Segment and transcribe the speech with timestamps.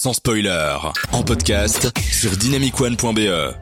[0.00, 0.76] sans spoiler,
[1.10, 3.56] en podcast sur dynamicone.be.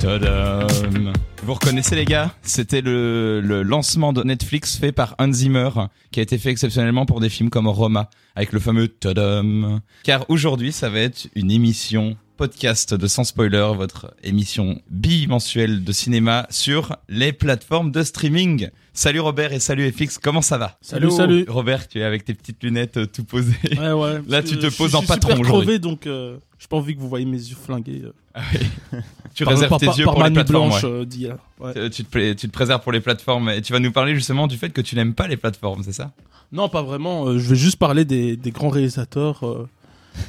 [0.00, 1.12] Tadam.
[1.44, 2.34] Vous reconnaissez les gars?
[2.42, 5.70] C'était le, lancement de Netflix fait par Hans Zimmer,
[6.10, 9.80] qui a été fait exceptionnellement pour des films comme Roma, avec le fameux Tadam.
[10.02, 15.92] Car aujourd'hui, ça va être une émission podcast de Sans Spoiler, votre émission bimensuelle de
[15.92, 18.68] cinéma sur les plateformes de streaming.
[18.94, 21.44] Salut Robert et salut FX, comment ça va Salut, salut.
[21.48, 23.54] Robert, tu es avec tes petites lunettes euh, tout posées.
[23.78, 24.20] Ouais, ouais.
[24.28, 25.50] Là, Je- tu te je poses suis en patron aujourd'hui.
[25.64, 28.02] crevé, donc euh, j'ai pas envie que vous voyez mes yeux flingués.
[28.04, 28.98] euh, Ah oui.
[29.34, 30.68] tu par- réserves par, tes par- yeux par pour les plateformes.
[30.68, 30.90] blanche ouais.
[30.90, 31.36] euh, d'hier.
[31.60, 31.90] Ouais.
[31.90, 34.46] Tu te, plais- tu te préserves pour les plateformes et tu vas nous parler justement
[34.46, 36.12] du fait que tu n'aimes pas les plateformes, c'est ça?
[36.50, 37.26] Non, pas vraiment.
[37.28, 39.68] euh, je vais juste parler des, des grands réalisateurs euh,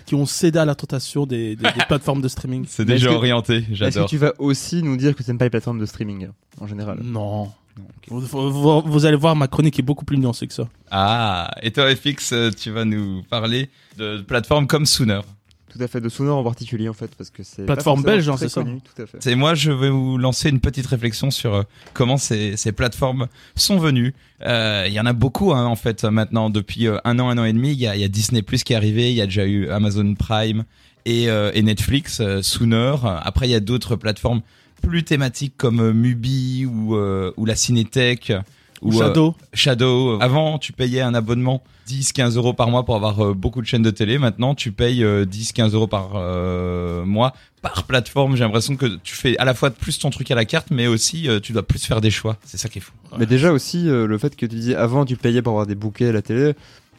[0.05, 2.65] qui ont cédé à la tentation des, des- des plateformes de streaming.
[2.67, 4.09] C'est déjà orienté, Est-ce que j'adore.
[4.09, 6.29] tu vas aussi nous dire que t'aimes pas les plateformes de streaming
[6.59, 6.99] en général?
[7.03, 7.51] Non.
[8.07, 10.67] Vous- vous allez voir, ma chronique est beaucoup plus nuancée que ça.
[10.91, 15.21] Ah, et toi FX, euh, tu vas nous parler de plateformes comme Sooner.
[15.75, 18.35] Tout à fait, de Sonor en particulier en fait, parce que c'est Plateforme belge, hein,
[18.37, 19.17] c'est ça connu, Tout à fait.
[19.19, 23.27] C'est moi, je vais vous lancer une petite réflexion sur euh, comment ces, ces plateformes
[23.55, 24.13] sont venues.
[24.45, 27.37] Euh, Il y en a beaucoup hein, en fait maintenant depuis euh, un an, un
[27.39, 27.71] an et demi.
[27.71, 29.45] Il y a, il y a Disney Plus qui est arrivé, il y a déjà
[29.45, 30.63] eu Amazon Prime
[31.05, 32.95] et, euh, et Netflix, euh, Sooner.
[33.03, 34.41] Après, il y a d'autres plateformes
[34.81, 38.33] plus thématiques comme Mubi ou, euh, ou la Cinétech.
[38.83, 39.35] Ou euh, Shadow.
[39.53, 40.17] Shadow.
[40.21, 43.81] Avant, tu payais un abonnement 10-15 euros par mois pour avoir euh, beaucoup de chaînes
[43.81, 44.17] de télé.
[44.17, 48.35] Maintenant, tu payes euh, 10-15 euros par euh, mois par plateforme.
[48.35, 50.87] J'ai l'impression que tu fais à la fois plus ton truc à la carte, mais
[50.87, 52.37] aussi euh, tu dois plus faire des choix.
[52.45, 52.91] C'est ça qui est fou.
[53.17, 55.75] Mais déjà aussi, euh, le fait que tu disais avant tu payais pour avoir des
[55.75, 56.53] bouquets à la télé,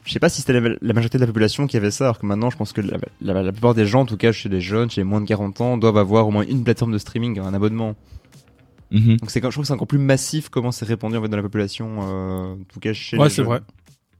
[0.05, 2.19] je sais pas si c'était la, la majorité de la population qui avait ça, alors
[2.19, 4.49] que maintenant je pense que la, la- la plupart des gens, en tout cas chez
[4.49, 6.99] les jeunes, chez les moins de 40 ans, doivent avoir au moins une plateforme de
[6.99, 7.95] streaming, un abonnement.
[8.91, 9.17] Mhm.
[9.19, 11.29] Donc c'est quand- je trouve que c'est encore plus massif comment c'est répandu en fait
[11.29, 13.47] dans la population, euh, en tout cas chez Ouais, les c'est jeunes.
[13.47, 13.61] vrai.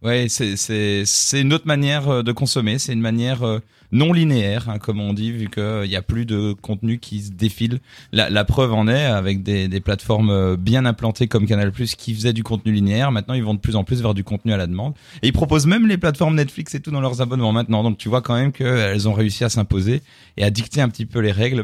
[0.03, 2.79] Ouais, c'est c'est c'est une autre manière euh, de consommer.
[2.79, 3.61] C'est une manière euh,
[3.91, 7.31] non linéaire, hein, comme on dit, vu qu'il y a plus de contenu qui se
[7.31, 7.79] défile.
[8.13, 12.33] La, la preuve en est avec des, des plateformes bien implantées comme Canal+ qui faisaient
[12.33, 13.13] du contenu linéaire.
[13.13, 14.95] Maintenant, ils vont de plus en plus vers du contenu à la demande.
[15.23, 17.83] Et ils proposent même les plateformes Netflix et tout dans leurs abonnements maintenant.
[17.85, 20.03] Donc tu vois quand même qu'elles ont réussi à s'imposer
[20.37, 21.63] et à dicter un petit peu les règles.